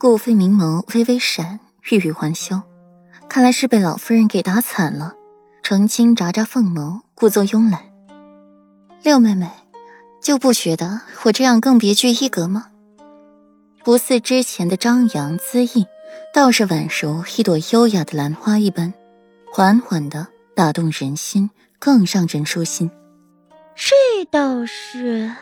[0.00, 1.58] 顾飞明眸微微闪，
[1.90, 2.62] 欲语还休，
[3.28, 5.12] 看来是被老夫人给打惨了。
[5.60, 7.82] 程青眨眨凤眸，故作慵懒。
[9.02, 9.50] 六妹妹，
[10.22, 12.66] 就不觉得我这样更别具一格吗？
[13.82, 15.84] 不似之前的张扬恣意，
[16.32, 18.94] 倒是宛如一朵优雅的兰花一般，
[19.52, 22.88] 缓缓的打动人心，更让人舒心。
[23.74, 23.96] 这
[24.30, 25.34] 倒是。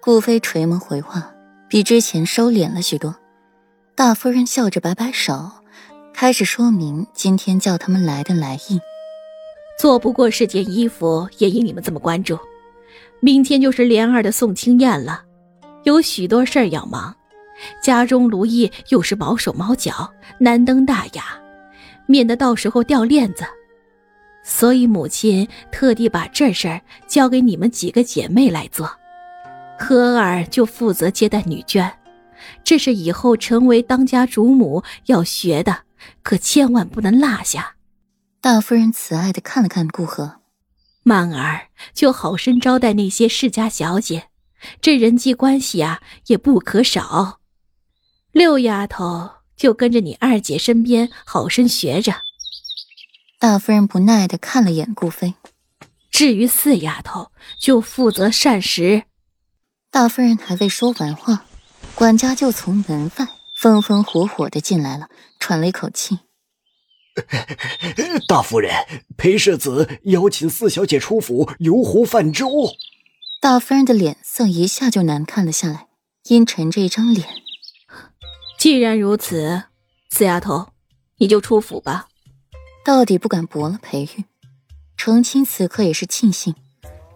[0.00, 1.30] 顾飞垂眸回话，
[1.68, 3.14] 比之前收敛了许多。
[3.96, 5.50] 大夫人笑着摆摆手，
[6.12, 8.78] 开始说明今天叫他们来的来意。
[9.80, 12.38] 做不过是件衣服，也因你们这么关注。
[13.20, 15.22] 明天就是莲儿的送亲宴了，
[15.84, 17.16] 有许多事儿要忙。
[17.82, 21.24] 家中卢毅又是毛手毛脚，难登大雅，
[22.04, 23.46] 免得到时候掉链子。
[24.44, 28.90] 所以母亲特地把这事儿交给你们几个姐妹来做，
[29.78, 31.90] 荷儿就负责接待女眷。
[32.64, 35.84] 这是以后成为当家主母要学的，
[36.22, 37.76] 可千万不能落下。
[38.40, 40.40] 大夫人慈爱的看了看顾河，
[41.02, 44.28] 曼儿就好生招待那些世家小姐，
[44.80, 47.40] 这人际关系啊也不可少。
[48.32, 52.16] 六丫头就跟着你二姐身边好生学着。
[53.38, 55.34] 大夫人不耐的看了眼顾飞，
[56.10, 59.04] 至于四丫头就负责膳食。
[59.90, 61.45] 大夫人还未说完话。
[61.96, 65.08] 管家就从门外风风火火的进来了，
[65.40, 66.18] 喘了一口气
[68.28, 68.70] ：“大夫人，
[69.16, 72.50] 裴世子邀请四小姐出府游湖泛舟。”
[73.40, 75.86] 大夫人的脸色一下就难看了下来，
[76.24, 77.26] 阴沉着一张脸
[78.60, 79.62] ：“既然如此，
[80.10, 80.68] 四丫头，
[81.16, 82.08] 你就出府吧。”
[82.84, 84.24] 到底不敢驳了裴玉。
[84.98, 86.54] 程青此刻也是庆幸，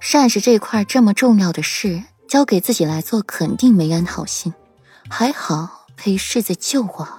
[0.01, 4.55] 膳食这块这么重要的事交给自己来做，肯定没安好心。
[5.13, 7.19] 还好裴氏在救我，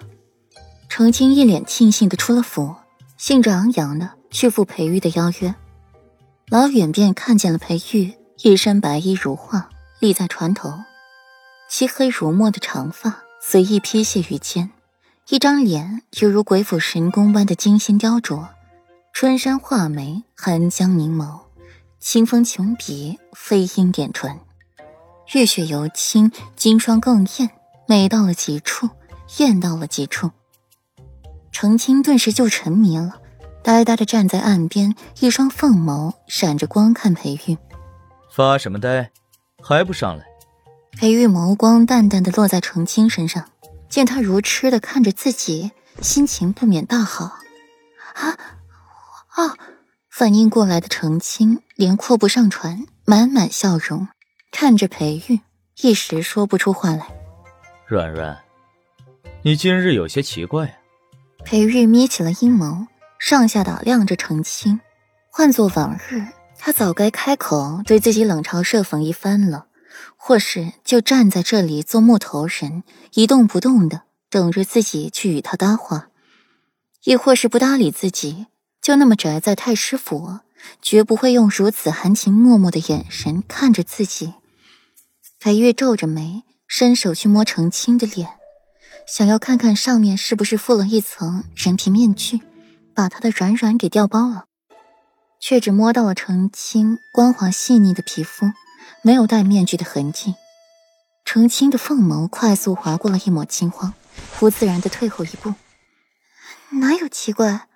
[0.88, 2.73] 程青一脸庆幸的出了府，
[3.17, 5.53] 兴致昂扬的去赴裴玉的邀约。
[6.47, 8.13] 老远便看见了裴玉
[8.44, 9.69] 一身白衣如画
[10.00, 10.74] 立在船头，
[11.69, 14.72] 漆黑如墨的长发随意披卸于肩，
[15.28, 18.47] 一张脸犹如鬼斧神工般的精心雕琢，
[19.13, 21.41] 春山画眉，寒江凝眸，
[22.00, 24.40] 清风琼鼻，飞鹰点唇，
[25.34, 27.51] 月雪犹清，金霜更艳。
[27.88, 28.90] 美到了极处，
[29.38, 30.31] 艳到了极处。
[31.52, 33.19] 程青顿时就沉迷了，
[33.64, 37.58] 呆呆的站在岸边，一双凤眸闪着光看裴玉。
[38.34, 39.12] 发什么呆？
[39.62, 40.25] 还不上来？
[40.92, 43.50] 裴玉眸光淡淡的落在程青身上，
[43.90, 45.72] 见他如痴的看着自己，
[46.02, 47.25] 心情不免大好。
[48.13, 48.38] 啊
[49.30, 49.58] 啊！
[50.09, 54.08] 反应过来的程青连阔步上船，满满笑容，
[54.52, 55.40] 看着裴玉，
[55.81, 57.08] 一时说不出话来。
[57.91, 58.41] 软软，
[59.44, 60.74] 你今日有些奇怪啊。
[61.44, 62.88] 裴玉眯起了阴眸，
[63.19, 64.79] 上下打量着程青。
[65.29, 66.25] 换做往日，
[66.57, 69.66] 他早该开口对自己冷嘲热讽一番了，
[70.16, 72.85] 或是就站在这里做木头人，
[73.16, 76.07] 一动不动的等着自己去与他搭话，
[77.03, 78.46] 亦或是不搭理自己，
[78.81, 80.40] 就那么宅在太师府，
[80.81, 84.35] 绝不会用如此含情脉脉的眼神看着自己。
[85.41, 86.44] 裴玉皱着眉。
[86.73, 88.29] 伸手去摸程青的脸，
[89.05, 92.39] 想要看看上面是不是附了一层人皮面具，
[92.95, 94.45] 把他的软软给调包了，
[95.37, 98.53] 却只摸到了程青光滑细腻的皮肤，
[99.01, 100.35] 没有戴面具的痕迹。
[101.25, 103.93] 程青的凤眸快速划过了一抹惊慌，
[104.39, 105.53] 不自然的退后一步。
[106.79, 107.67] 哪有奇怪？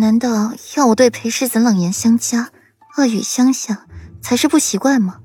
[0.00, 2.52] 难道要我对裴世子冷言相加、
[2.96, 3.88] 恶语相向，
[4.22, 5.18] 才是不习惯吗？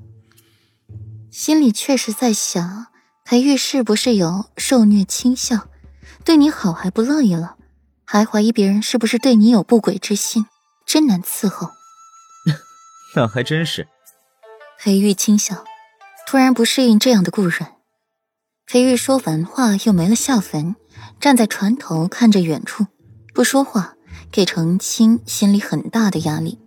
[1.30, 2.88] 心里确实在想，
[3.24, 5.68] 裴玉是不是有受虐倾向？
[6.24, 7.56] 对你好还不乐意了，
[8.04, 10.46] 还怀疑别人是不是对你有不轨之心，
[10.84, 11.70] 真难伺候。
[13.14, 13.86] 那还真是。
[14.78, 15.64] 裴玉轻笑，
[16.26, 17.66] 突然不适应这样的顾人。
[18.66, 20.74] 裴玉说完话又没了下文，
[21.20, 22.86] 站在船头看着远处，
[23.32, 23.94] 不说话，
[24.32, 26.58] 给程青心里很大的压力。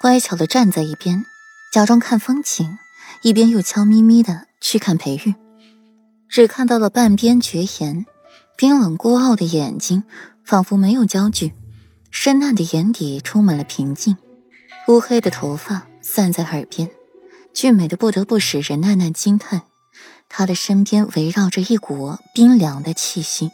[0.00, 1.24] 乖巧的站在一边，
[1.72, 2.78] 假装看风景。
[3.22, 5.34] 一边又悄咪咪的去看裴玉，
[6.26, 8.06] 只看到了半边绝颜，
[8.56, 10.04] 冰冷孤傲的眼睛
[10.42, 11.52] 仿佛没有焦距，
[12.10, 14.16] 深暗的眼底充满了平静，
[14.88, 16.90] 乌黑的头发散在耳边，
[17.52, 19.62] 俊美的不得不使人暗暗惊叹。
[20.30, 23.50] 他的身边围绕着一股冰凉的气息。